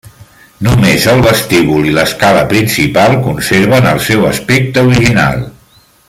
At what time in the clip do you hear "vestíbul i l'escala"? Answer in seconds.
1.25-2.41